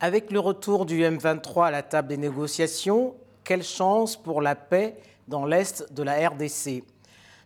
Avec 0.00 0.30
le 0.30 0.38
retour 0.38 0.86
du 0.86 1.02
M23 1.02 1.66
à 1.66 1.70
la 1.72 1.82
table 1.82 2.06
des 2.06 2.16
négociations, 2.16 3.16
quelle 3.42 3.64
chance 3.64 4.16
pour 4.16 4.40
la 4.40 4.54
paix 4.54 4.96
dans 5.26 5.44
l'est 5.44 5.92
de 5.92 6.04
la 6.04 6.28
RDC 6.28 6.84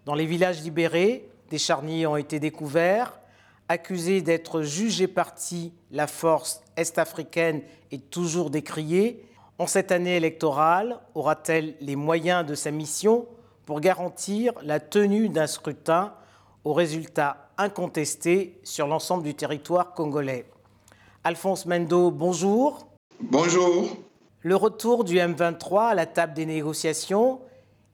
Dans 0.05 0.15
les 0.15 0.27
villages 0.27 0.63
libérés, 0.63 1.31
des 1.49 1.57
charniers 1.57 2.07
ont 2.07 2.19
été 2.19 2.41
découverts. 2.41 3.19
Accusée 3.71 4.21
d'être 4.21 4.61
jugée 4.61 5.09
partie, 5.09 5.73
la 5.91 6.07
force 6.07 6.63
est-africaine 6.77 7.63
est 7.91 8.11
toujours 8.11 8.51
décriée. 8.51 9.25
En 9.59 9.67
cette 9.67 9.91
année 9.91 10.17
électorale, 10.17 11.01
aura-t-elle 11.15 11.75
les 11.81 11.97
moyens 11.97 12.45
de 12.45 12.55
sa 12.55 12.71
mission 12.71 13.27
pour 13.65 13.81
garantir 13.81 14.53
la 14.63 14.79
tenue 14.79 15.31
d'un 15.31 15.47
scrutin 15.47 16.13
aux 16.65 16.75
résultats 16.75 17.49
incontestés 17.57 18.61
sur 18.63 18.87
l'ensemble 18.87 19.23
du 19.23 19.33
territoire 19.33 19.95
congolais? 19.95 20.52
Alphonse 21.25 21.67
Mendo, 21.67 22.11
bonjour. 22.11 22.89
Bonjour. 23.21 23.97
Le 24.41 24.57
retour 24.57 25.05
du 25.05 25.19
M23 25.19 25.91
à 25.91 25.95
la 25.95 26.05
table 26.07 26.35
des 26.35 26.47
négociations 26.47 27.39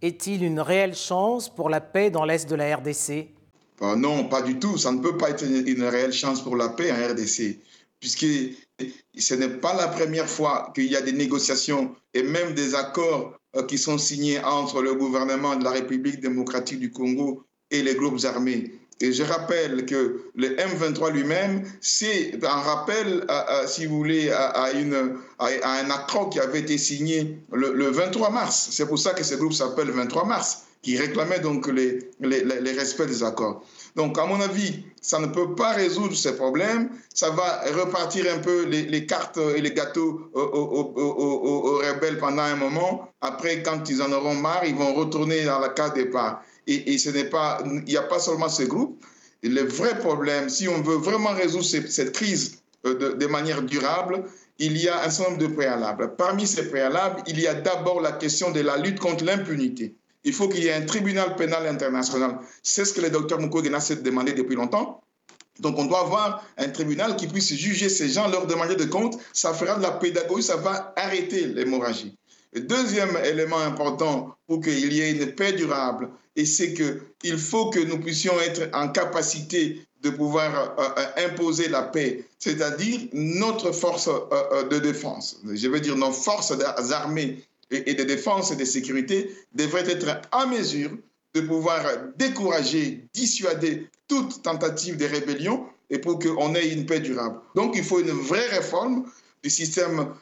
est-il 0.00 0.42
une 0.42 0.60
réelle 0.60 0.94
chance 0.94 1.54
pour 1.54 1.68
la 1.68 1.82
paix 1.82 2.10
dans 2.10 2.24
l'Est 2.24 2.48
de 2.48 2.54
la 2.54 2.74
RDC 2.74 3.28
euh, 3.82 3.96
Non, 3.96 4.24
pas 4.24 4.40
du 4.40 4.58
tout. 4.58 4.78
Ça 4.78 4.92
ne 4.92 5.00
peut 5.00 5.18
pas 5.18 5.28
être 5.28 5.44
une, 5.44 5.82
réelle 5.82 6.14
chance 6.14 6.42
pour 6.42 6.56
la 6.56 6.70
paix 6.70 6.90
en 6.90 6.94
RDC, 6.94 7.58
puisque 8.00 8.24
ce 9.18 9.34
n'est 9.34 9.58
pas 9.58 9.74
la 9.74 9.88
première 9.88 10.26
fois 10.26 10.72
qu'il 10.74 10.90
y 10.90 10.96
a 10.96 11.02
des 11.02 11.12
négociations 11.12 11.94
et 12.14 12.22
même 12.22 12.54
des 12.54 12.74
accords 12.74 13.34
euh, 13.56 13.62
qui 13.64 13.76
sont 13.76 13.98
signés 13.98 14.42
entre 14.42 14.80
le 14.80 14.94
gouvernement 14.94 15.54
de 15.54 15.64
la 15.64 15.72
République 15.72 16.20
démocratique 16.20 16.80
du 16.80 16.90
Congo 16.90 17.44
et 17.70 17.82
les 17.82 17.94
groupes 17.94 18.24
armés. 18.24 18.72
Et 19.00 19.12
je 19.12 19.22
rappelle 19.22 19.86
que 19.86 20.22
le 20.34 20.48
M23 20.56 21.12
lui-même, 21.12 21.62
c'est 21.80 22.32
un 22.44 22.48
rappel, 22.48 23.24
si 23.66 23.86
vous 23.86 23.96
voulez, 23.96 24.30
à, 24.30 24.64
un 25.38 25.90
accord 25.90 26.30
qui 26.30 26.40
avait 26.40 26.60
été 26.60 26.78
signé 26.78 27.38
le, 27.52 27.90
23 27.90 28.30
mars. 28.30 28.68
C'est 28.72 28.86
pour 28.86 28.98
ça 28.98 29.12
que 29.14 29.22
ce 29.22 29.36
groupe 29.36 29.52
s'appelle 29.52 29.90
23 29.90 30.24
mars, 30.24 30.64
qui 30.82 30.96
réclamait 30.96 31.38
donc 31.38 31.68
les, 31.68 32.10
les, 32.20 32.72
respects 32.72 33.06
des 33.06 33.22
accords. 33.22 33.64
Donc, 33.98 34.16
à 34.16 34.26
mon 34.26 34.40
avis, 34.40 34.84
ça 35.02 35.18
ne 35.18 35.26
peut 35.26 35.56
pas 35.56 35.72
résoudre 35.72 36.14
ces 36.14 36.36
problèmes. 36.36 36.88
Ça 37.12 37.30
va 37.30 37.62
repartir 37.82 38.32
un 38.32 38.38
peu 38.38 38.64
les, 38.64 39.06
cartes 39.06 39.40
et 39.56 39.60
les 39.60 39.72
gâteaux 39.72 40.30
aux, 40.34 41.80
rebelles 41.82 42.18
pendant 42.18 42.42
un 42.42 42.54
moment. 42.54 43.12
Après, 43.20 43.60
quand 43.64 43.90
ils 43.90 44.00
en 44.00 44.12
auront 44.12 44.36
marre, 44.36 44.64
ils 44.64 44.76
vont 44.76 44.94
retourner 44.94 45.44
dans 45.44 45.58
la 45.58 45.70
case 45.70 45.94
départ. 45.94 46.44
Et, 46.68 46.96
ce 46.96 47.10
n'est 47.10 47.24
pas, 47.24 47.60
il 47.64 47.82
n'y 47.82 47.96
a 47.96 48.04
pas 48.04 48.20
seulement 48.20 48.48
ce 48.48 48.62
groupe. 48.62 49.04
Le 49.42 49.62
vrai 49.62 49.98
problème, 49.98 50.48
si 50.48 50.68
on 50.68 50.80
veut 50.80 50.98
vraiment 50.98 51.30
résoudre 51.30 51.64
cette, 51.64 52.12
crise 52.12 52.58
euh, 52.86 53.16
de, 53.16 53.26
manière 53.26 53.62
durable, 53.62 54.22
il 54.60 54.76
y 54.76 54.88
a 54.88 55.02
un 55.02 55.10
certain 55.10 55.32
nombre 55.32 55.42
de 55.42 55.52
préalables. 55.52 56.14
Parmi 56.16 56.46
ces 56.46 56.68
préalables, 56.68 57.20
il 57.26 57.40
y 57.40 57.48
a 57.48 57.54
d'abord 57.54 58.00
la 58.00 58.12
question 58.12 58.52
de 58.52 58.60
la 58.60 58.76
lutte 58.76 59.00
contre 59.00 59.24
l'impunité. 59.24 59.96
Il 60.24 60.32
faut 60.32 60.48
qu'il 60.48 60.64
y 60.64 60.66
ait 60.66 60.74
un 60.74 60.84
tribunal 60.84 61.36
pénal 61.36 61.66
international. 61.66 62.38
C'est 62.62 62.84
ce 62.84 62.92
que 62.92 63.00
le 63.00 63.10
docteur 63.10 63.40
Mukwege 63.40 63.72
a 63.72 63.94
demandé 63.96 64.32
depuis 64.32 64.56
longtemps. 64.56 65.02
Donc, 65.60 65.78
on 65.78 65.86
doit 65.86 66.00
avoir 66.00 66.44
un 66.56 66.68
tribunal 66.68 67.16
qui 67.16 67.26
puisse 67.26 67.52
juger 67.54 67.88
ces 67.88 68.08
gens, 68.08 68.28
leur 68.28 68.46
demander 68.46 68.76
de 68.76 68.84
compte. 68.84 69.18
Ça 69.32 69.54
fera 69.54 69.76
de 69.76 69.82
la 69.82 69.92
pédagogie, 69.92 70.42
ça 70.42 70.56
va 70.56 70.92
arrêter 70.96 71.46
l'hémorragie. 71.46 72.16
Deuxième 72.54 73.16
élément 73.24 73.58
important 73.58 74.36
pour 74.46 74.60
qu'il 74.60 74.92
y 74.92 75.00
ait 75.00 75.12
une 75.12 75.34
paix 75.34 75.52
durable, 75.52 76.08
et 76.34 76.46
c'est 76.46 76.72
qu'il 76.72 77.38
faut 77.38 77.70
que 77.70 77.80
nous 77.80 77.98
puissions 77.98 78.38
être 78.40 78.70
en 78.72 78.88
capacité 78.88 79.82
de 80.02 80.10
pouvoir 80.10 80.74
euh, 80.78 80.82
euh, 80.96 81.26
imposer 81.26 81.68
la 81.68 81.82
paix, 81.82 82.24
c'est-à-dire 82.38 83.00
notre 83.12 83.72
force 83.72 84.08
euh, 84.08 84.68
de 84.68 84.78
défense, 84.78 85.40
je 85.52 85.68
veux 85.68 85.80
dire 85.80 85.96
nos 85.96 86.12
forces 86.12 86.54
armées 86.92 87.44
et 87.70 87.94
de 87.94 88.04
défense 88.04 88.50
et 88.50 88.56
de 88.56 88.64
sécurité 88.64 89.30
devraient 89.54 89.88
être 89.88 90.22
en 90.32 90.46
mesure 90.46 90.90
de 91.34 91.40
pouvoir 91.42 91.82
décourager, 92.16 93.04
dissuader 93.14 93.88
toute 94.08 94.42
tentative 94.42 94.96
de 94.96 95.04
rébellion 95.04 95.66
et 95.90 95.98
pour 95.98 96.18
qu'on 96.18 96.54
ait 96.54 96.72
une 96.72 96.86
paix 96.86 97.00
durable. 97.00 97.40
Donc 97.54 97.76
il 97.76 97.84
faut 97.84 98.00
une 98.00 98.10
vraie 98.10 98.48
réforme 98.48 99.04
du 99.42 99.50
système 99.50 100.14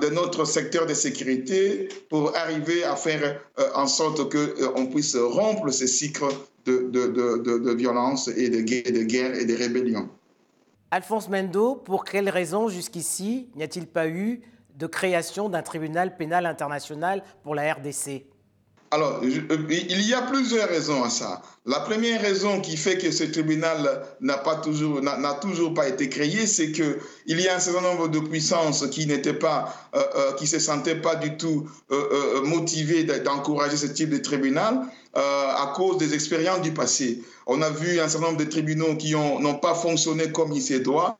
de 0.00 0.08
notre 0.08 0.44
secteur 0.44 0.86
de 0.86 0.94
sécurité 0.94 1.88
pour 2.10 2.36
arriver 2.36 2.84
à 2.84 2.94
faire 2.94 3.40
euh, 3.58 3.68
en 3.74 3.86
sorte 3.86 4.30
qu'on 4.30 4.82
euh, 4.82 4.90
puisse 4.90 5.16
rompre 5.16 5.70
ce 5.70 5.86
cycle 5.86 6.26
de, 6.66 7.72
violence 7.72 8.28
et 8.28 8.50
de 8.50 8.58
de 8.58 9.02
guerre 9.02 9.34
et 9.34 9.46
de 9.46 9.54
rébellion. 9.56 10.08
Alphonse 10.90 11.28
Mendo, 11.28 11.74
pour 11.76 12.04
quelles 12.04 12.28
raisons 12.28 12.68
jusqu'ici 12.68 13.48
n'y 13.56 13.62
a-t-il 13.62 13.86
pas 13.86 14.08
eu 14.08 14.42
de 14.78 14.86
création 14.86 15.48
d'un 15.48 15.62
tribunal 15.62 16.16
pénal 16.16 16.46
international 16.46 17.22
pour 17.42 17.54
la 17.54 17.74
RDC 17.74 18.24
alors, 18.90 19.20
euh, 19.22 19.58
il 19.68 20.00
y 20.00 20.14
a 20.14 20.22
plusieurs 20.22 20.68
raisons 20.68 21.02
à 21.02 21.10
ça. 21.10 21.42
La 21.66 21.80
première 21.80 22.22
raison 22.22 22.60
qui 22.60 22.78
fait 22.78 22.96
que 22.96 23.10
ce 23.10 23.24
tribunal 23.24 24.02
n'a 24.20 24.38
pas 24.38 24.56
toujours, 24.56 25.02
n'a 25.02 25.34
toujours 25.34 25.74
pas 25.74 25.88
été 25.88 26.08
créé, 26.08 26.46
c'est 26.46 26.72
que 26.72 26.98
il 27.26 27.38
y 27.38 27.48
a 27.48 27.56
un 27.56 27.58
certain 27.58 27.82
nombre 27.82 28.08
de 28.08 28.18
puissances 28.18 28.86
qui 28.88 29.06
n'étaient 29.06 29.34
pas, 29.34 29.74
euh, 29.94 30.02
euh, 30.16 30.32
qui 30.34 30.46
se 30.46 30.58
sentaient 30.58 31.00
pas 31.02 31.16
du 31.16 31.36
tout 31.36 31.68
motivées 32.44 33.04
d'encourager 33.04 33.76
ce 33.76 33.86
type 33.86 34.08
de 34.08 34.18
tribunal 34.18 34.80
à 35.14 35.72
cause 35.74 35.98
des 35.98 36.14
expériences 36.14 36.62
du 36.62 36.72
passé. 36.72 37.22
On 37.46 37.60
a 37.60 37.70
vu 37.70 38.00
un 38.00 38.08
certain 38.08 38.28
nombre 38.28 38.38
de 38.38 38.44
tribunaux 38.44 38.96
qui 38.96 39.14
n'ont 39.14 39.58
pas 39.58 39.74
fonctionné 39.74 40.32
comme 40.32 40.52
il 40.52 40.62
se 40.62 40.74
doit, 40.74 41.18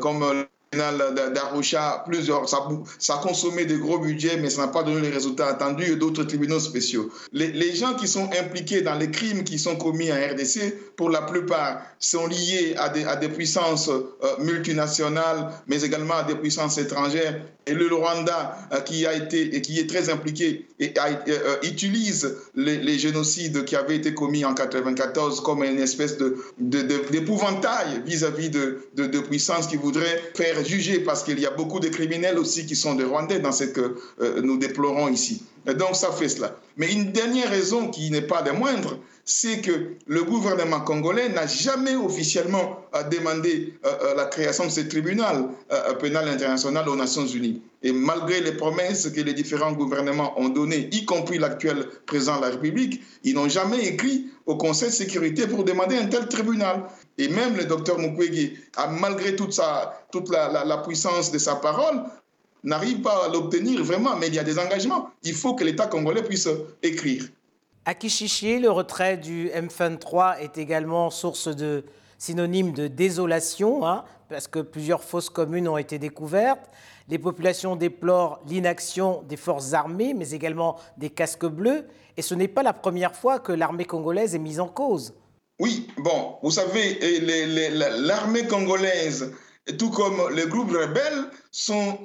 comme 0.00 0.46
d'Arusha, 0.74 2.04
plusieurs, 2.06 2.48
ça, 2.48 2.68
ça, 2.98 3.14
a 3.14 3.18
consommé 3.18 3.64
de 3.64 3.76
gros 3.76 3.98
budgets, 3.98 4.36
mais 4.36 4.50
ça 4.50 4.62
n'a 4.62 4.68
pas 4.68 4.82
donné 4.82 5.00
les 5.00 5.10
résultats 5.10 5.46
attendus 5.46 5.92
et 5.92 5.96
d'autres 5.96 6.24
tribunaux 6.24 6.60
spéciaux. 6.60 7.10
Les, 7.32 7.48
les, 7.48 7.74
gens 7.74 7.94
qui 7.94 8.08
sont 8.08 8.28
impliqués 8.38 8.82
dans 8.82 8.94
les 8.94 9.10
crimes 9.10 9.44
qui 9.44 9.58
sont 9.58 9.76
commis 9.76 10.12
en 10.12 10.16
RDC, 10.16 10.94
pour 10.96 11.10
la 11.10 11.22
plupart, 11.22 11.82
sont 11.98 12.26
liés 12.26 12.74
à 12.78 12.88
des, 12.88 13.04
à 13.04 13.16
des 13.16 13.28
puissances 13.28 13.88
euh, 13.88 14.02
multinationales, 14.40 15.50
mais 15.66 15.82
également 15.82 16.14
à 16.14 16.24
des 16.24 16.36
puissances 16.36 16.78
étrangères. 16.78 17.40
Et 17.66 17.72
le 17.72 17.86
Rwanda, 17.94 18.58
euh, 18.72 18.80
qui 18.80 19.06
a 19.06 19.14
été 19.14 19.56
et 19.56 19.62
qui 19.62 19.80
est 19.80 19.88
très 19.88 20.10
impliqué, 20.10 20.66
et 20.80 20.92
euh, 20.98 21.56
utilise 21.62 22.36
les, 22.54 22.78
les, 22.78 22.98
génocides 22.98 23.64
qui 23.64 23.76
avaient 23.76 23.96
été 23.96 24.12
commis 24.12 24.44
en 24.44 24.54
94 24.54 25.40
comme 25.40 25.62
une 25.62 25.78
espèce 25.78 26.18
de, 26.18 26.36
d'épouvantail 26.58 28.02
vis-à-vis 28.04 28.50
de, 28.50 28.80
de, 28.96 29.06
de 29.06 29.20
puissances 29.20 29.66
qui 29.66 29.76
voudraient 29.76 30.22
faire 30.34 30.63
juger 30.64 31.00
parce 31.00 31.22
qu'il 31.22 31.38
y 31.38 31.46
a 31.46 31.50
beaucoup 31.50 31.80
de 31.80 31.88
criminels 31.88 32.38
aussi 32.38 32.66
qui 32.66 32.76
sont 32.76 32.94
des 32.94 33.04
Rwandais 33.04 33.40
dans 33.40 33.52
ce 33.52 33.64
que 33.64 33.96
euh, 34.20 34.40
nous 34.42 34.58
déplorons 34.58 35.08
ici. 35.08 35.42
Donc 35.66 35.94
ça 35.94 36.12
fait 36.12 36.28
cela. 36.28 36.56
Mais 36.76 36.92
une 36.92 37.12
dernière 37.12 37.48
raison 37.48 37.88
qui 37.88 38.10
n'est 38.10 38.22
pas 38.22 38.42
des 38.42 38.52
moindres, 38.52 38.98
c'est 39.24 39.60
que 39.60 39.92
le 40.06 40.24
gouvernement 40.24 40.80
congolais 40.80 41.30
n'a 41.30 41.46
jamais 41.46 41.96
officiellement 41.96 42.80
euh, 42.94 43.02
demandé 43.04 43.74
euh, 43.86 44.14
la 44.14 44.26
création 44.26 44.66
de 44.66 44.70
ce 44.70 44.80
tribunal 44.80 45.48
pénal 46.00 46.28
international 46.28 46.88
aux 46.88 46.96
Nations 46.96 47.26
Unies. 47.26 47.62
Et 47.82 47.92
malgré 47.92 48.40
les 48.40 48.52
promesses 48.52 49.10
que 49.10 49.20
les 49.20 49.34
différents 49.34 49.72
gouvernements 49.72 50.38
ont 50.40 50.48
données, 50.48 50.88
y 50.92 51.04
compris 51.04 51.38
l'actuel 51.38 51.86
président 52.06 52.36
de 52.36 52.42
la 52.42 52.50
République, 52.50 53.02
ils 53.24 53.34
n'ont 53.34 53.48
jamais 53.48 53.84
écrit 53.86 54.26
au 54.46 54.56
Conseil 54.56 54.88
de 54.88 54.94
sécurité 54.94 55.46
pour 55.46 55.64
demander 55.64 55.96
un 55.96 56.06
tel 56.06 56.28
tribunal. 56.28 56.84
Et 57.18 57.28
même 57.28 57.56
le 57.56 57.64
docteur 57.64 57.98
Mukwege, 57.98 58.52
malgré 59.00 59.36
toute, 59.36 59.52
sa, 59.52 60.04
toute 60.10 60.30
la, 60.30 60.78
puissance 60.78 61.30
de 61.30 61.38
sa 61.38 61.56
parole, 61.56 62.02
n'arrive 62.64 63.02
pas 63.02 63.26
à 63.26 63.28
l'obtenir 63.28 63.82
vraiment, 63.84 64.16
mais 64.16 64.28
il 64.28 64.34
y 64.34 64.38
a 64.38 64.44
des 64.44 64.58
engagements. 64.58 65.10
Il 65.22 65.34
faut 65.34 65.54
que 65.54 65.64
l'État 65.64 65.86
congolais 65.86 66.22
puisse 66.22 66.48
écrire. 66.82 67.24
À 67.84 67.94
Kichichi, 67.94 68.58
le 68.58 68.70
retrait 68.70 69.16
du 69.16 69.48
M23 69.50 70.38
est 70.40 70.58
également 70.58 71.10
source 71.10 71.48
de 71.48 71.84
synonyme 72.18 72.72
de 72.72 72.88
désolation, 72.88 73.86
hein, 73.86 74.04
parce 74.28 74.48
que 74.48 74.60
plusieurs 74.60 75.04
fosses 75.04 75.28
communes 75.28 75.68
ont 75.68 75.76
été 75.76 75.98
découvertes. 75.98 76.70
Les 77.08 77.18
populations 77.18 77.76
déplorent 77.76 78.40
l'inaction 78.46 79.22
des 79.28 79.36
forces 79.36 79.74
armées, 79.74 80.14
mais 80.14 80.30
également 80.30 80.76
des 80.96 81.10
casques 81.10 81.46
bleus. 81.46 81.86
Et 82.16 82.22
ce 82.22 82.34
n'est 82.34 82.48
pas 82.48 82.62
la 82.62 82.72
première 82.72 83.14
fois 83.14 83.38
que 83.38 83.52
l'armée 83.52 83.84
congolaise 83.84 84.34
est 84.34 84.38
mise 84.38 84.60
en 84.60 84.68
cause. 84.68 85.12
Oui, 85.60 85.86
bon, 85.98 86.36
vous 86.42 86.50
savez, 86.50 86.98
l'armée 87.20 88.46
congolaise, 88.46 89.32
tout 89.78 89.90
comme 89.90 90.34
les 90.34 90.46
groupes 90.46 90.72
rebelles, 90.72 91.30
sont, 91.52 91.98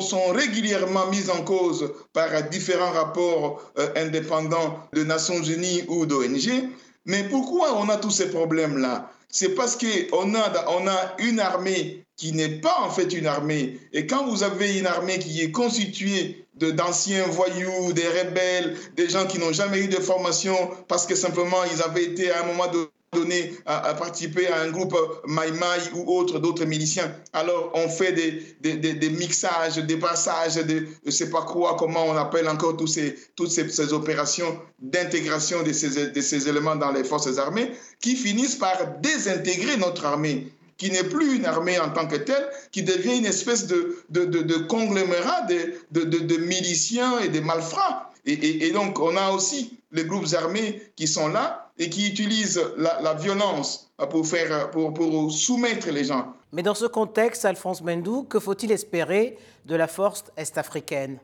sont, 0.00 0.32
régulièrement 0.32 1.06
mis 1.08 1.28
en 1.28 1.42
cause 1.42 1.92
par 2.14 2.30
différents 2.48 2.92
rapports 2.92 3.72
euh, 3.78 3.88
indépendants 3.96 4.88
de 4.94 5.04
Nations 5.04 5.42
Unies 5.42 5.82
ou 5.88 6.06
d'ONG. 6.06 6.70
Mais 7.04 7.24
pourquoi 7.24 7.76
on 7.76 7.90
a 7.90 7.98
tous 7.98 8.10
ces 8.10 8.30
problèmes-là? 8.30 9.10
C'est 9.28 9.54
parce 9.54 9.76
qu'on 9.76 10.34
a, 10.34 10.70
on 10.70 10.86
a 10.88 11.16
une 11.18 11.40
armée 11.40 12.06
qui 12.22 12.32
n'est 12.32 12.60
pas 12.60 12.76
en 12.82 12.88
fait 12.88 13.12
une 13.14 13.26
armée. 13.26 13.80
Et 13.92 14.06
quand 14.06 14.28
vous 14.28 14.44
avez 14.44 14.78
une 14.78 14.86
armée 14.86 15.18
qui 15.18 15.40
est 15.40 15.50
constituée 15.50 16.46
d'anciens 16.54 17.26
voyous, 17.26 17.92
des 17.92 18.06
rebelles, 18.06 18.76
des 18.94 19.08
gens 19.08 19.26
qui 19.26 19.40
n'ont 19.40 19.52
jamais 19.52 19.80
eu 19.80 19.88
de 19.88 19.96
formation 19.96 20.54
parce 20.86 21.04
que 21.04 21.16
simplement 21.16 21.64
ils 21.74 21.82
avaient 21.82 22.04
été 22.04 22.30
à 22.30 22.44
un 22.44 22.46
moment 22.46 22.70
donné 23.12 23.52
à, 23.66 23.92
participer 23.94 24.46
à 24.46 24.60
un 24.60 24.70
groupe 24.70 24.96
Maïmaï 25.26 25.80
ou 25.94 26.16
autre, 26.16 26.38
d'autres 26.38 26.64
miliciens. 26.64 27.12
Alors, 27.32 27.72
on 27.74 27.88
fait 27.88 28.12
des, 28.12 28.56
des, 28.60 28.94
des, 28.94 29.10
mixages, 29.10 29.78
des 29.78 29.96
passages, 29.96 30.54
de 30.54 30.86
je 31.04 31.10
sais 31.10 31.28
pas 31.28 31.42
quoi, 31.42 31.74
comment 31.76 32.06
on 32.06 32.16
appelle 32.16 32.48
encore 32.48 32.76
tous 32.76 32.86
ces, 32.86 33.16
toutes 33.34 33.50
ces, 33.50 33.68
ces 33.68 33.92
opérations 33.92 34.60
d'intégration 34.78 35.64
de 35.64 35.72
ces, 35.72 36.12
de 36.12 36.20
ces 36.20 36.48
éléments 36.48 36.76
dans 36.76 36.92
les 36.92 37.02
forces 37.02 37.36
armées 37.38 37.72
qui 38.00 38.14
finissent 38.14 38.54
par 38.54 38.76
désintégrer 39.00 39.76
notre 39.76 40.06
armée 40.06 40.52
qui 40.82 40.90
n'est 40.90 41.04
plus 41.04 41.36
une 41.36 41.46
armée 41.46 41.78
en 41.78 41.90
tant 41.90 42.08
que 42.08 42.16
telle, 42.16 42.44
qui 42.72 42.82
devient 42.82 43.16
une 43.18 43.26
espèce 43.26 43.68
de, 43.68 43.98
de, 44.08 44.24
de, 44.24 44.56
conglomérat 44.56 45.42
de, 45.42 46.02
de, 46.02 46.36
miliciens 46.38 47.20
et 47.20 47.28
de 47.28 47.38
malfrats. 47.38 48.10
Et, 48.26 48.68
donc, 48.72 48.98
on 48.98 49.16
a 49.16 49.30
aussi 49.30 49.78
les 49.92 50.04
groupes 50.04 50.26
armés 50.34 50.82
qui 50.96 51.06
sont 51.06 51.28
là 51.28 51.70
et 51.78 51.88
qui 51.88 52.08
utilisent 52.08 52.60
la, 52.76 53.00
la 53.00 53.14
violence 53.14 53.92
pour, 54.10 54.26
faire, 54.26 54.72
pour, 54.72 54.92
pour 54.92 55.30
soumettre 55.30 55.88
les 55.90 56.02
gens. 56.02 56.34
Mais 56.50 56.64
dans 56.64 56.74
ce 56.74 56.86
contexte, 56.86 57.44
Alphonse 57.44 57.80
Mendou, 57.80 58.24
que 58.24 58.40
faut-il 58.40 58.72
espérer 58.72 59.38
de 59.66 59.76
la 59.76 59.86
force 59.86 60.24
est-africaine? 60.36 61.20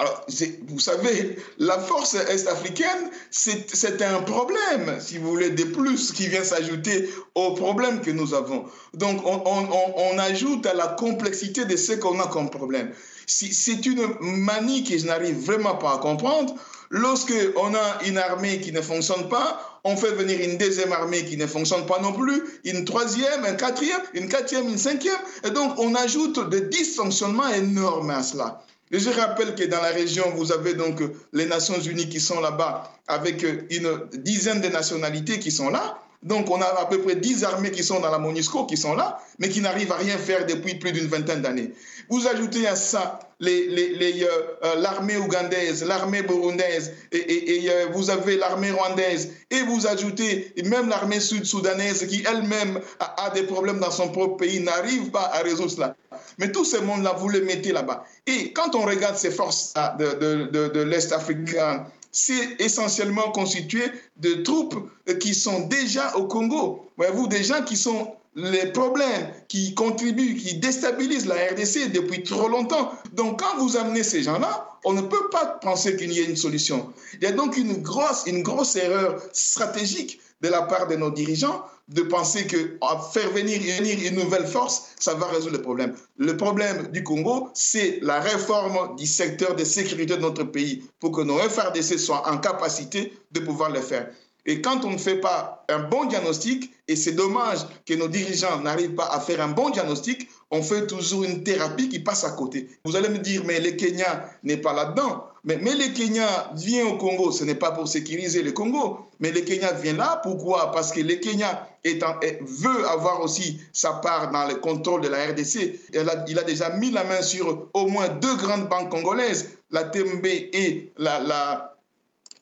Alors, 0.00 0.24
vous 0.68 0.80
savez, 0.80 1.36
la 1.58 1.78
force 1.78 2.14
est-africaine, 2.14 3.10
c'est 3.30 4.00
un 4.00 4.22
problème, 4.22 4.96
si 4.98 5.18
vous 5.18 5.28
voulez, 5.28 5.50
de 5.50 5.64
plus 5.64 6.12
qui 6.12 6.26
vient 6.26 6.42
s'ajouter 6.42 7.10
au 7.34 7.52
problème 7.52 8.00
que 8.00 8.10
nous 8.10 8.32
avons. 8.32 8.64
Donc, 8.94 9.20
on, 9.26 10.18
ajoute 10.18 10.64
à 10.64 10.72
la 10.72 10.86
complexité 10.86 11.66
de 11.66 11.76
ce 11.76 11.92
qu'on 11.92 12.18
a 12.18 12.28
comme 12.28 12.48
problème. 12.48 12.92
C'est 13.26 13.84
une 13.84 14.08
manie 14.22 14.84
que 14.84 14.96
je 14.96 15.04
n'arrive 15.04 15.36
vraiment 15.36 15.74
pas 15.74 15.96
à 15.96 15.98
comprendre. 15.98 16.54
Lorsque 16.88 17.34
on 17.56 17.74
a 17.74 17.98
une 18.06 18.16
armée 18.16 18.58
qui 18.62 18.72
ne 18.72 18.80
fonctionne 18.80 19.28
pas, 19.28 19.80
on 19.84 19.98
fait 19.98 20.12
venir 20.12 20.40
une 20.40 20.56
deuxième 20.56 20.92
armée 20.92 21.26
qui 21.26 21.36
ne 21.36 21.46
fonctionne 21.46 21.84
pas 21.84 22.00
non 22.00 22.14
plus, 22.14 22.42
une 22.64 22.86
troisième, 22.86 23.44
une 23.46 23.58
quatrième, 23.58 24.00
une 24.14 24.30
quatrième, 24.30 24.66
une 24.66 24.78
cinquième. 24.78 25.20
Et 25.44 25.50
donc, 25.50 25.78
on 25.78 25.94
ajoute 25.94 26.48
des 26.48 26.62
dysfonctionnements 26.62 27.50
énormes 27.50 28.10
à 28.10 28.22
cela. 28.22 28.64
Je 28.90 29.10
rappelle 29.10 29.54
que 29.54 29.64
dans 29.64 29.80
la 29.80 29.90
région, 29.90 30.30
vous 30.34 30.52
avez 30.52 30.74
donc 30.74 31.00
les 31.32 31.46
Nations 31.46 31.80
Unies 31.80 32.08
qui 32.08 32.20
sont 32.20 32.40
là-bas 32.40 32.92
avec 33.06 33.44
une 33.70 34.08
dizaine 34.14 34.60
de 34.60 34.68
nationalités 34.68 35.38
qui 35.38 35.52
sont 35.52 35.70
là. 35.70 35.98
Donc, 36.22 36.50
on 36.50 36.60
a 36.60 36.66
à 36.66 36.84
peu 36.84 37.00
près 37.00 37.16
10 37.16 37.44
armées 37.44 37.70
qui 37.70 37.82
sont 37.82 37.98
dans 38.00 38.10
la 38.10 38.18
MONUSCO, 38.18 38.66
qui 38.66 38.76
sont 38.76 38.94
là, 38.94 39.22
mais 39.38 39.48
qui 39.48 39.62
n'arrivent 39.62 39.92
à 39.92 39.96
rien 39.96 40.18
faire 40.18 40.44
depuis 40.44 40.74
plus 40.74 40.92
d'une 40.92 41.06
vingtaine 41.06 41.40
d'années. 41.40 41.72
Vous 42.10 42.26
ajoutez 42.26 42.66
à 42.66 42.76
ça 42.76 43.20
euh, 43.42 44.28
euh, 44.62 44.74
l'armée 44.80 45.16
ougandaise, 45.16 45.82
l'armée 45.82 46.20
burundaise, 46.22 46.92
et, 47.10 47.70
euh, 47.70 47.86
vous 47.92 48.10
avez 48.10 48.36
l'armée 48.36 48.70
rwandaise, 48.70 49.30
et 49.50 49.62
vous 49.62 49.86
ajoutez 49.86 50.52
même 50.66 50.90
l'armée 50.90 51.20
sud-soudanaise 51.20 52.06
qui 52.06 52.22
elle-même 52.28 52.80
a, 52.98 53.30
des 53.30 53.44
problèmes 53.44 53.80
dans 53.80 53.90
son 53.90 54.10
propre 54.10 54.36
pays, 54.36 54.60
n'arrive 54.60 55.10
pas 55.10 55.30
à 55.32 55.38
résoudre 55.38 55.70
cela. 55.70 55.96
Mais 56.38 56.52
tout 56.52 56.66
ce 56.66 56.76
monde-là, 56.76 57.14
vous 57.18 57.30
le 57.30 57.40
mettez 57.40 57.72
là-bas. 57.72 58.04
Et 58.26 58.52
quand 58.52 58.74
on 58.74 58.82
regarde 58.82 59.16
ces 59.16 59.30
forces 59.30 59.72
de 59.98 60.82
l'Est 60.82 61.12
africain, 61.12 61.86
c'est 62.12 62.60
essentiellement 62.60 63.30
constitué 63.32 63.82
de 64.16 64.34
troupes 64.42 64.90
qui 65.20 65.34
sont 65.34 65.66
déjà 65.68 66.16
au 66.16 66.26
Congo. 66.26 66.90
Voyez-vous, 66.96 67.26
des 67.28 67.44
gens 67.44 67.62
qui 67.62 67.76
sont 67.76 68.12
les 68.36 68.66
problèmes 68.66 69.32
qui 69.48 69.74
contribuent, 69.74 70.36
qui 70.36 70.54
déstabilisent 70.54 71.26
la 71.26 71.34
RDC 71.34 71.92
depuis 71.92 72.22
trop 72.22 72.48
longtemps. 72.48 72.92
Donc, 73.12 73.40
quand 73.40 73.58
vous 73.58 73.76
amenez 73.76 74.02
ces 74.02 74.22
gens-là, 74.22 74.70
on 74.84 74.92
ne 74.92 75.02
peut 75.02 75.28
pas 75.30 75.46
penser 75.46 75.96
qu'il 75.96 76.12
y 76.12 76.20
ait 76.20 76.24
une 76.24 76.36
solution. 76.36 76.92
Il 77.14 77.22
y 77.22 77.26
a 77.26 77.32
donc 77.32 77.56
une 77.56 77.82
grosse, 77.82 78.24
une 78.26 78.42
grosse 78.42 78.76
erreur 78.76 79.20
stratégique 79.32 80.20
de 80.40 80.48
la 80.48 80.62
part 80.62 80.86
de 80.88 80.96
nos 80.96 81.10
dirigeants 81.10 81.64
de 81.88 82.02
penser 82.02 82.46
que 82.46 82.78
faire 83.12 83.30
venir 83.30 83.60
une 84.06 84.14
nouvelle 84.14 84.46
force, 84.46 84.90
ça 84.98 85.14
va 85.14 85.26
résoudre 85.26 85.56
le 85.56 85.62
problème. 85.62 85.94
Le 86.18 86.36
problème 86.36 86.88
du 86.88 87.02
Congo, 87.02 87.50
c'est 87.52 87.98
la 88.02 88.20
réforme 88.20 88.94
du 88.96 89.06
secteur 89.06 89.56
de 89.56 89.64
sécurité 89.64 90.16
de 90.16 90.22
notre 90.22 90.44
pays 90.44 90.84
pour 91.00 91.10
que 91.10 91.22
nos 91.22 91.38
FRDC 91.38 91.98
soient 91.98 92.30
en 92.30 92.38
capacité 92.38 93.12
de 93.32 93.40
pouvoir 93.40 93.70
le 93.70 93.80
faire. 93.80 94.08
Et 94.46 94.62
quand 94.62 94.84
on 94.84 94.90
ne 94.90 94.98
fait 94.98 95.20
pas 95.20 95.64
un 95.68 95.80
bon 95.80 96.06
diagnostic, 96.06 96.72
et 96.88 96.96
c'est 96.96 97.12
dommage 97.12 97.58
que 97.84 97.94
nos 97.94 98.08
dirigeants 98.08 98.60
n'arrivent 98.60 98.94
pas 98.94 99.06
à 99.06 99.20
faire 99.20 99.40
un 99.40 99.48
bon 99.48 99.70
diagnostic, 99.70 100.28
on 100.50 100.62
fait 100.62 100.86
toujours 100.86 101.24
une 101.24 101.42
thérapie 101.44 101.88
qui 101.88 101.98
passe 101.98 102.24
à 102.24 102.30
côté. 102.30 102.68
Vous 102.84 102.96
allez 102.96 103.08
me 103.08 103.18
dire, 103.18 103.42
mais 103.44 103.60
le 103.60 103.72
Kenya 103.72 104.30
n'est 104.42 104.56
pas 104.56 104.72
là-dedans. 104.72 105.26
Mais, 105.44 105.56
le 105.56 105.94
Kenya 105.94 106.50
vient 106.54 106.86
au 106.86 106.96
Congo, 106.98 107.30
ce 107.32 107.44
n'est 107.44 107.54
pas 107.54 107.70
pour 107.70 107.88
sécuriser 107.88 108.42
le 108.42 108.52
Congo, 108.52 109.08
mais 109.20 109.32
le 109.32 109.40
Kenya 109.40 109.72
vient 109.72 109.94
là. 109.94 110.20
Pourquoi? 110.22 110.70
Parce 110.70 110.92
que 110.92 111.00
le 111.00 111.14
Kenya 111.14 111.66
veut 111.82 112.88
avoir 112.88 113.22
aussi 113.22 113.58
sa 113.72 113.94
part 113.94 114.30
dans 114.30 114.46
le 114.46 114.56
contrôle 114.56 115.00
de 115.00 115.08
la 115.08 115.26
RDC. 115.28 115.80
il 116.28 116.38
a 116.38 116.42
déjà 116.42 116.70
mis 116.70 116.90
la 116.90 117.04
main 117.04 117.22
sur 117.22 117.68
au 117.72 117.86
moins 117.86 118.08
deux 118.08 118.36
grandes 118.36 118.68
banques 118.68 118.90
congolaises, 118.90 119.50
la 119.70 119.84
TMB 119.84 120.26
et 120.26 120.92
la, 120.98 121.69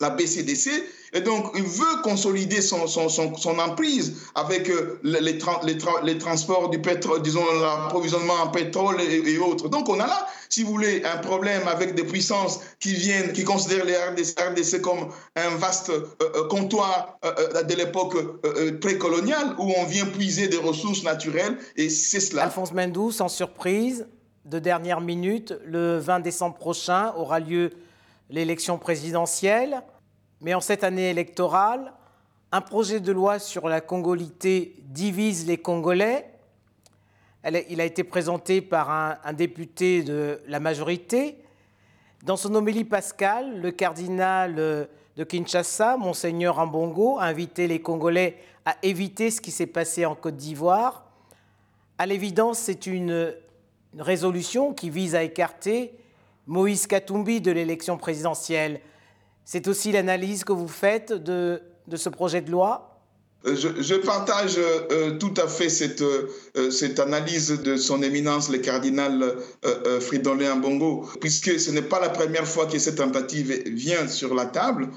la 0.01 0.11
BCDC. 0.11 0.71
Et 1.15 1.21
donc, 1.23 1.53
il 1.57 1.63
veut 1.63 2.03
consolider 2.03 2.61
son, 2.61 2.87
son, 2.87 3.09
son, 3.09 3.59
emprise 3.59 4.17
avec 4.35 4.69
euh, 4.69 5.01
les, 5.03 5.21
les, 5.21 5.39
les, 6.05 6.19
transports 6.19 6.69
du 6.69 6.81
pétrole, 6.81 7.23
disons, 7.23 7.45
l'approvisionnement 7.61 8.35
en 8.35 8.49
pétrole 8.49 9.01
et, 9.01 9.39
autres. 9.39 9.69
Donc, 9.69 9.89
on 9.89 9.99
a 9.99 10.07
là, 10.07 10.27
si 10.51 10.63
vous 10.63 10.73
voulez, 10.73 11.03
un 11.05 11.17
problème 11.17 11.67
avec 11.67 11.95
des 11.95 12.05
puissances 12.05 12.61
qui 12.79 12.93
viennent, 12.93 13.33
qui 13.33 13.43
considèrent 13.43 13.87
les 13.87 13.97
RDC, 13.97 14.83
comme 14.83 15.09
un 15.35 15.49
vaste 15.57 15.89
euh, 15.89 16.07
euh, 16.23 16.47
comptoir 16.49 17.19
de 17.23 17.75
l'époque 17.75 18.17
précoloniale 18.81 19.55
où 19.59 19.73
on 19.77 19.85
vient 19.87 20.07
puiser 20.07 20.49
des 20.49 20.57
ressources 20.59 21.03
naturelles 21.05 21.57
et 21.77 21.89
c'est 21.89 22.21
cela. 22.21 22.45
Alphonse 22.45 22.73
Mendou, 22.73 23.11
sans 23.11 23.29
surprise, 23.29 24.07
de 24.45 24.59
dernière 24.59 25.01
minute, 25.01 25.55
le 25.65 25.99
20 25.99 26.21
décembre 26.21 26.57
prochain 26.57 27.13
aura 27.17 27.41
lieu 27.41 27.71
l'élection 28.31 28.79
présidentielle. 28.79 29.83
Mais 30.41 30.55
en 30.55 30.61
cette 30.61 30.85
année 30.85 31.11
électorale, 31.11 31.93
un 32.53 32.61
projet 32.61 33.01
de 33.01 33.13
loi 33.13 33.39
sur 33.39 33.69
la 33.69 33.81
congolité 33.81 34.77
divise 34.85 35.47
les 35.47 35.59
Congolais. 35.59 36.31
il 37.45 37.81
a 37.81 37.85
été 37.85 38.05
présenté 38.05 38.61
par 38.61 38.91
un, 38.91 39.33
député 39.33 40.03
de 40.03 40.41
la 40.47 40.61
majorité. 40.61 41.39
Dans 42.25 42.37
son 42.37 42.55
homélie 42.55 42.85
pascal, 42.85 43.61
le 43.61 43.71
cardinal 43.71 44.55
de 44.55 45.25
Kinshasa, 45.25 45.97
Monseigneur 45.97 46.59
Ambongo, 46.59 47.19
a 47.19 47.25
invité 47.25 47.67
les 47.67 47.81
Congolais 47.81 48.39
à 48.65 48.77
éviter 48.83 49.31
ce 49.31 49.41
qui 49.41 49.51
s'est 49.51 49.67
passé 49.67 50.07
en 50.07 50.15
Côte 50.15 50.37
d'Ivoire. 50.37 51.05
À 51.99 52.07
l'évidence, 52.07 52.59
c'est 52.59 52.87
une 52.87 53.35
résolution 53.99 54.73
qui 54.73 54.91
vise 54.91 55.15
à 55.15 55.23
écarter 55.23 55.99
Moïse 56.49 56.87
Katumbi 56.87 57.41
de 57.41 57.53
l'élection 57.53 57.99
présidentielle. 57.99 58.81
C'est 59.45 59.69
aussi 59.69 59.93
l'analyse 59.93 60.45
que 60.45 60.53
vous 60.53 60.67
faites 60.67 61.13
de, 61.13 61.63
de 61.87 61.97
ce 61.97 62.09
projet 62.09 62.41
de 62.41 62.51
loi? 62.51 62.99
Euh, 63.47 63.55
je, 63.55 63.95
partage 63.95 64.57
euh, 64.59 65.17
tout 65.19 65.35
à 65.37 65.47
fait 65.47 65.69
cette, 65.69 66.03
euh, 66.03 66.71
cette 66.71 66.99
analyse 66.99 67.51
de 67.51 67.77
son 67.77 68.03
éminence, 68.03 68.51
le 68.51 68.59
cardinal 68.59 69.37
euh, 69.65 70.01
Fridolin 70.01 70.57
Mbongo, 70.57 71.09
puisque 71.21 71.61
ce 71.61 71.71
n'est 71.71 71.83
pas 71.83 72.01
la 72.01 72.09
première 72.09 72.49
fois 72.49 72.67
que 72.67 72.81
cette 72.81 72.97
tentative 72.97 73.63
vient 73.67 74.09
sur 74.09 74.35
la 74.35 74.47
table. 74.47 74.89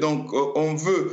donc, 0.00 0.32
on 0.32 0.74
veut 0.74 1.12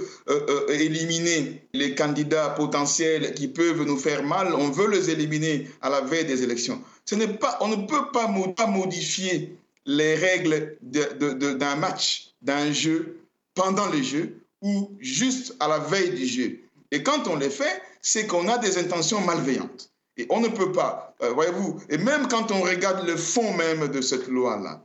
éliminer 0.70 1.68
les 1.74 1.96
candidats 1.96 2.50
potentiels 2.50 3.34
qui 3.36 3.48
peuvent 3.48 3.84
nous 3.84 3.98
faire 3.98 4.24
mal, 4.24 4.54
on 4.54 4.70
veut 4.70 4.89
les 4.89 5.10
éliminer 5.10 5.70
à 5.82 5.89
la 5.89 6.01
veille 6.01 6.25
des 6.25 6.44
élections. 6.44 6.82
Ce 7.06 7.15
pas, 7.15 7.58
on 7.62 7.70
ne 7.70 7.88
peut 7.88 8.12
pas 8.12 8.27
modifier 8.68 9.58
les 9.86 10.15
règles 10.15 10.77
d'un 10.82 11.75
match 11.75 12.34
d'un 12.42 12.72
jeu 12.72 13.20
pendant 13.54 13.88
le 13.88 14.01
jeu 14.01 14.42
ou 14.62 14.92
juste 15.00 15.56
à 15.60 15.68
la 15.68 15.80
veille 15.80 16.12
du 16.12 16.25
jeu. 16.25 16.60
Et 16.92 17.04
quand 17.04 17.27
on 17.27 17.36
les 17.36 17.50
fait, 17.50 17.82
c'est 18.01 18.27
qu'on 18.27 18.48
a 18.48 18.58
des 18.58 18.77
intentions 18.77 19.22
malveillantes. 19.22 19.92
Et 20.18 20.27
on 20.30 20.39
ne 20.39 20.48
peut 20.48 20.72
pas, 20.72 21.15
euh, 21.22 21.32
voyez-vous, 21.34 21.82
et 21.89 21.98
même 21.98 22.27
quand 22.27 22.51
on 22.51 22.62
regarde 22.62 23.06
le 23.06 23.18
fond 23.18 23.54
même 23.54 23.88
de 23.89 24.01
cette 24.01 24.27
loi-là, 24.27 24.82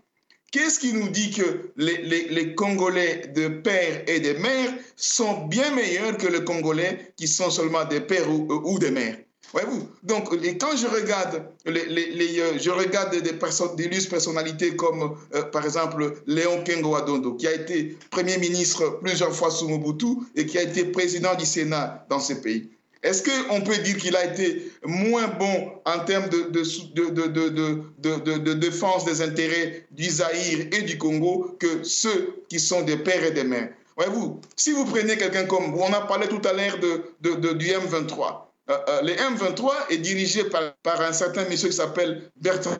qu'est-ce 0.50 0.80
qui 0.80 0.92
nous 0.92 1.08
dit 1.08 1.30
que 1.30 1.70
les, 1.76 2.54
Congolais 2.56 3.28
de 3.28 3.48
père 3.48 4.02
et 4.08 4.20
de 4.20 4.32
mère 4.32 4.72
sont 4.96 5.46
bien 5.46 5.72
meilleurs 5.74 6.16
que 6.16 6.26
les 6.26 6.44
Congolais 6.44 7.12
qui 7.16 7.28
sont 7.28 7.50
seulement 7.50 7.84
des 7.84 8.00
pères 8.00 8.28
ou, 8.28 8.48
ou 8.64 8.78
des 8.78 8.90
mères? 8.90 9.18
Voyez-vous 9.52 9.88
Donc, 10.04 10.30
quand 10.60 10.76
je 10.76 10.86
regarde, 10.86 11.42
les, 11.66 12.40
euh, 12.40 12.58
je 12.58 12.70
regarde 12.70 13.16
des 13.20 13.32
personnes, 13.32 13.76
personnalités 14.08 14.76
comme, 14.76 15.16
euh, 15.34 15.42
par 15.42 15.64
exemple, 15.64 16.22
Léon 16.26 16.62
Kengo 16.62 16.94
Adondo, 16.94 17.34
qui 17.34 17.48
a 17.48 17.52
été 17.52 17.96
Premier 18.10 18.38
ministre 18.38 19.00
plusieurs 19.02 19.34
fois 19.34 19.50
sous 19.50 19.68
Mobutu 19.68 20.06
et 20.36 20.46
qui 20.46 20.56
a 20.56 20.62
été 20.62 20.84
président 20.84 21.34
du 21.34 21.44
Sénat 21.44 22.06
dans 22.08 22.20
ce 22.20 22.34
pays. 22.34 22.70
Est-ce 23.02 23.22
qu'on 23.22 23.62
peut 23.62 23.78
dire 23.78 23.96
qu'il 23.96 24.14
a 24.14 24.24
été 24.26 24.70
moins 24.84 25.26
bon 25.26 25.72
en 25.86 25.98
termes 26.04 26.28
de, 26.28 26.50
de, 26.50 28.36
de, 28.38 28.52
défense 28.54 29.06
des 29.06 29.22
intérêts 29.22 29.86
du 29.90 30.04
Zaïre 30.04 30.66
et 30.70 30.82
du 30.82 30.98
Congo 30.98 31.56
que 31.58 31.82
ceux 31.82 32.44
qui 32.50 32.60
sont 32.60 32.82
des 32.82 32.98
pères 32.98 33.24
et 33.24 33.30
des 33.30 33.44
mères? 33.44 33.70
Voyez-vous, 33.96 34.40
si 34.54 34.72
vous 34.72 34.84
prenez 34.84 35.16
quelqu'un 35.16 35.46
comme, 35.46 35.74
on 35.74 35.92
a 35.92 36.02
parlé 36.02 36.28
tout 36.28 36.42
à 36.46 36.52
l'heure 36.52 36.78
de, 36.78 37.30
de, 37.34 37.52
du 37.54 37.66
M23. 37.66 38.49
Euh, 38.70 38.78
euh, 38.88 39.02
le 39.02 39.12
M23 39.14 39.72
est 39.90 39.98
dirigé 39.98 40.44
par, 40.44 41.00
un 41.00 41.12
certain 41.12 41.44
monsieur 41.48 41.68
qui 41.68 41.76
s'appelle 41.76 42.30
Bertrand 42.36 42.78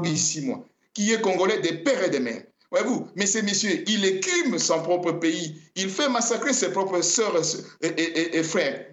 Bissimo, 0.00 0.64
qui 0.92 1.12
est 1.12 1.20
congolais 1.20 1.60
des 1.60 1.72
pères 1.72 2.04
et 2.04 2.10
des 2.10 2.20
mères. 2.20 2.42
Voyez-vous, 2.70 3.08
mais 3.16 3.26
ce 3.26 3.38
monsieur, 3.38 3.82
il 3.88 4.04
écrime 4.04 4.58
son 4.58 4.82
propre 4.82 5.12
pays, 5.12 5.60
il 5.74 5.88
fait 5.88 6.08
massacrer 6.08 6.52
ses 6.52 6.70
propres 6.70 7.00
sœurs 7.02 7.40
et, 7.82 8.42
frères. 8.42 8.86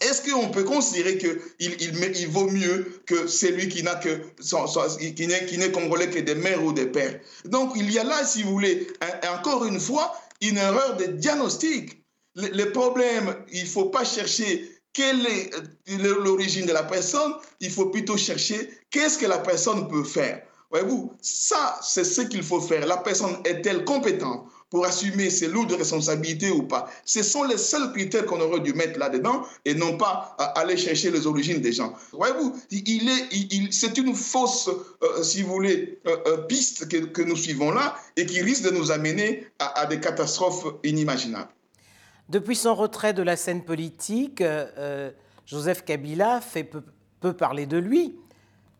Est-ce 0.00 0.30
qu'on 0.30 0.48
peut 0.50 0.64
considérer 0.64 1.16
qu'il 1.16 1.38
il, 1.58 2.28
vaut 2.28 2.48
mieux 2.50 3.00
que 3.06 3.26
celui 3.26 3.68
qui 3.68 3.82
n'est 3.82 5.72
congolais 5.72 6.10
que 6.10 6.18
des 6.18 6.34
mères 6.34 6.62
ou 6.62 6.72
des 6.72 6.86
pères? 6.86 7.18
Donc 7.46 7.72
il 7.76 7.90
y 7.90 7.98
a 7.98 8.04
là, 8.04 8.24
si 8.24 8.42
vous 8.42 8.50
voulez, 8.50 8.86
encore 9.32 9.64
une 9.64 9.80
fois, 9.80 10.14
une 10.42 10.58
erreur 10.58 10.96
de 10.96 11.04
diagnostic. 11.04 12.02
Le, 12.34 12.64
problème, 12.64 13.34
il 13.50 13.62
ne 13.62 13.68
faut 13.68 13.86
pas 13.86 14.04
chercher 14.04 14.75
quelle 14.96 15.26
est 15.26 15.50
euh, 15.90 16.24
l'origine 16.24 16.64
de 16.64 16.72
la 16.72 16.82
personne, 16.82 17.34
il 17.60 17.70
faut 17.70 17.86
plutôt 17.86 18.16
chercher 18.16 18.70
qu'est-ce 18.90 19.18
que 19.18 19.26
la 19.26 19.38
personne 19.38 19.88
peut 19.88 20.04
faire. 20.04 20.42
Voyez-vous, 20.70 21.12
ça, 21.20 21.78
c'est 21.82 22.04
ce 22.04 22.22
qu'il 22.22 22.42
faut 22.42 22.62
faire. 22.62 22.86
La 22.86 22.96
personne 22.96 23.36
est-elle 23.44 23.84
compétente 23.84 24.46
pour 24.70 24.86
assumer 24.86 25.28
ses 25.28 25.48
lourdes 25.48 25.72
responsabilités 25.72 26.50
ou 26.50 26.62
pas? 26.62 26.90
Ce 27.04 27.22
sont 27.22 27.44
les 27.44 27.58
seuls 27.58 27.92
critères 27.92 28.24
qu'on 28.24 28.40
aurait 28.40 28.60
dû 28.60 28.72
mettre 28.72 28.98
là-dedans 28.98 29.42
et 29.66 29.74
non 29.74 29.98
pas 29.98 30.34
aller 30.56 30.78
chercher 30.78 31.10
les 31.10 31.26
origines 31.26 31.60
des 31.60 31.72
gens. 31.72 31.92
Voyez-vous, 32.12 32.56
c'est 33.70 33.98
une 33.98 34.14
fausse, 34.14 34.70
euh, 35.02 35.22
si 35.22 35.42
vous 35.42 35.52
voulez, 35.52 36.00
euh, 36.06 36.16
euh, 36.26 36.36
piste 36.38 36.88
que, 36.88 37.22
nous 37.22 37.36
suivons 37.36 37.70
là 37.70 37.96
et 38.16 38.24
qui 38.24 38.40
risque 38.40 38.62
de 38.62 38.70
nous 38.70 38.90
amener 38.90 39.46
à 39.58 39.84
des 39.86 40.00
catastrophes 40.00 40.66
inimaginables. 40.82 41.50
Depuis 42.28 42.56
son 42.56 42.74
retrait 42.74 43.12
de 43.12 43.22
la 43.22 43.36
scène 43.36 43.64
politique, 43.64 44.42
Joseph 45.46 45.84
Kabila 45.84 46.40
fait 46.40 46.64
peu, 46.64 46.82
parler 47.32 47.66
de 47.66 47.78
lui. 47.78 48.16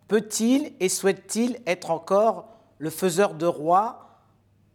Peut-il 0.08 0.72
et 0.80 0.88
souhaite-t-il 0.88 1.60
être 1.66 1.90
encore 1.90 2.48
le 2.78 2.90
faiseur 2.90 3.34
de 3.34 3.46
roi 3.46 4.06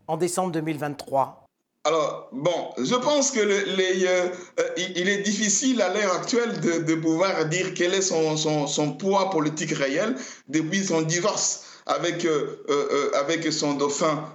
en 0.07 0.17
décembre 0.17 0.51
2023 0.51 1.41
alors, 1.83 2.29
bon, 2.31 2.69
je 2.77 2.93
pense 2.93 3.31
que 3.31 3.39
euh, 3.39 4.29
euh, 4.59 4.69
il 4.77 5.09
est 5.09 5.23
difficile 5.23 5.81
à 5.81 5.91
l'heure 5.91 6.13
actuelle 6.13 6.59
de, 6.59 6.93
pouvoir 6.93 7.45
dire 7.47 7.73
quel 7.73 7.95
est 7.95 8.03
son, 8.03 8.93
poids 8.99 9.31
politique 9.31 9.71
réel 9.71 10.15
depuis 10.47 10.83
son 10.83 11.01
divorce 11.01 11.63
avec, 11.87 12.23
euh, 12.25 13.11
avec 13.15 13.51
son 13.51 13.73
dauphin 13.73 14.29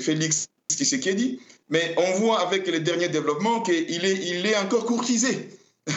Félix 0.00 0.46
Tshisekedi. 0.72 1.38
Mais 1.68 1.94
on 1.96 2.18
voit 2.18 2.40
avec 2.40 2.66
les 2.68 2.80
derniers 2.80 3.08
développements 3.08 3.60
qu'il 3.60 4.06
est, 4.46 4.56
encore 4.56 4.86
courtisé. 4.86 5.50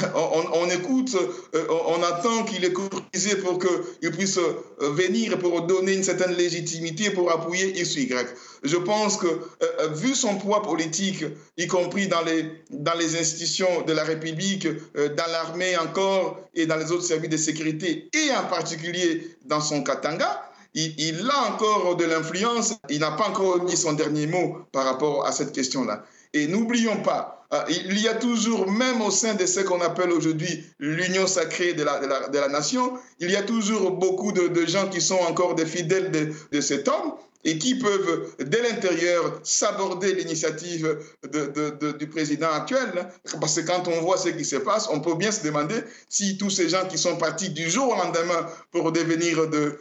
on, 0.53 0.69
écoute, 0.69 1.15
euh, 1.55 1.65
on, 1.87 2.03
attend 2.03 2.43
qu'il 2.43 2.63
est 2.63 2.73
courtisé 2.73 3.37
pour 3.37 3.57
qu'il 3.57 4.11
puisse 4.11 4.37
euh, 4.37 4.91
venir 4.91 5.39
pour 5.39 5.63
donner 5.63 5.93
une 5.93 6.03
certaine 6.03 6.33
légitimité 6.33 7.09
pour 7.09 7.31
appuyer 7.31 7.79
X 7.79 7.95
Y. 7.95 8.27
Je 8.61 8.77
pense 8.77 9.17
que, 9.17 9.25
euh, 9.25 9.87
vu 9.95 10.13
son 10.13 10.35
poids 10.35 10.61
politique, 10.61 11.25
y 11.57 11.65
compris 11.65 12.07
dans 12.07 12.21
les, 12.21 12.45
dans 12.69 12.93
les 12.93 13.19
institutions 13.19 13.81
de 13.81 13.93
la 13.93 14.03
République, 14.03 14.67
dans 14.95 15.31
l'armée 15.31 15.75
encore 15.77 16.39
et 16.53 16.67
dans 16.67 16.77
les 16.77 16.91
autres 16.91 17.05
services 17.05 17.31
de 17.31 17.37
sécurité, 17.37 18.09
et 18.13 18.31
en 18.35 18.45
particulier 18.47 19.37
dans 19.45 19.61
son 19.61 19.81
Katanga, 19.81 20.48
il, 20.73 21.29
a 21.29 21.51
encore 21.51 21.95
de 21.95 22.05
l'influence. 22.05 22.75
Il 22.89 22.99
n'a 22.99 23.11
pas 23.11 23.29
encore 23.29 23.65
dit 23.65 23.77
son 23.77 23.93
dernier 23.93 24.27
mot 24.27 24.59
par 24.71 24.85
rapport 24.85 25.25
à 25.25 25.31
cette 25.31 25.51
question-là. 25.51 26.03
Et 26.33 26.47
n'oublions 26.47 27.01
pas, 27.01 27.45
euh, 27.53 27.63
il 27.69 27.99
y 27.99 28.07
a 28.07 28.13
toujours, 28.13 28.69
même 28.69 29.01
au 29.01 29.09
sein 29.09 29.33
de 29.33 29.45
ce 29.47 29.61
qu'on 29.61 29.81
appelle 29.81 30.11
aujourd'hui 30.11 30.63
l'union 30.77 31.25
sacrée 31.25 31.73
de 31.73 31.83
la, 31.83 32.47
nation, 32.49 32.93
il 33.19 33.31
y 33.31 33.35
a 33.35 33.41
toujours 33.41 33.91
beaucoup 33.91 34.31
de, 34.31 34.65
gens 34.67 34.87
qui 34.89 35.01
sont 35.01 35.19
encore 35.27 35.55
des 35.55 35.65
fidèles 35.65 36.11
de 36.11 36.61
cet 36.61 36.87
homme 36.87 37.13
et 37.43 37.57
qui 37.57 37.75
peuvent, 37.75 38.35
dès 38.39 38.61
l'intérieur, 38.61 39.39
s'aborder 39.43 40.13
l'initiative 40.13 40.99
de, 41.23 41.91
du 41.97 42.07
président 42.07 42.51
actuel. 42.51 43.09
Parce 43.39 43.55
que 43.55 43.65
quand 43.65 43.87
on 43.87 44.01
voit 44.01 44.17
ce 44.17 44.29
qui 44.29 44.43
se 44.43 44.57
passe, 44.57 44.89
on 44.91 44.99
peut 44.99 45.15
bien 45.15 45.31
se 45.31 45.43
demander 45.43 45.75
si 46.09 46.37
tous 46.37 46.49
ces 46.49 46.69
gens 46.69 46.85
qui 46.87 46.97
sont 46.97 47.17
partis 47.17 47.49
du 47.49 47.69
jour 47.69 47.89
au 47.89 47.95
lendemain 47.95 48.45
pour 48.71 48.91
devenir 48.91 49.47
de, 49.47 49.79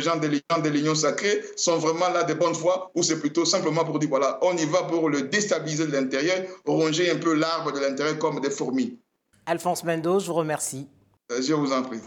gens 0.00 0.16
de 0.16 0.68
l'Union 0.68 0.94
sacrée 0.94 1.42
sont 1.56 1.78
vraiment 1.78 2.10
là 2.10 2.24
de 2.24 2.34
bonne 2.34 2.54
foi 2.54 2.90
ou 2.94 3.02
c'est 3.02 3.18
plutôt 3.18 3.44
simplement 3.44 3.84
pour 3.84 3.98
dire, 3.98 4.10
voilà, 4.10 4.38
on 4.42 4.56
y 4.56 4.66
va 4.66 4.82
pour 4.82 5.08
le 5.08 5.22
déstabiliser 5.22 5.86
de 5.86 5.92
l'intérieur, 5.92 6.44
ronger 6.66 7.10
un 7.10 7.16
peu 7.16 7.34
l'arbre 7.34 7.72
de 7.72 7.80
l'intérieur 7.80 8.18
comme 8.18 8.40
des 8.40 8.50
fourmis. 8.50 8.98
Alphonse 9.46 9.84
Mendoz, 9.84 10.24
je 10.24 10.28
vous 10.28 10.34
remercie. 10.34 10.86
Euh, 11.32 11.40
je 11.40 11.52
vous 11.54 11.72
en 11.72 11.82
prie. 11.82 12.00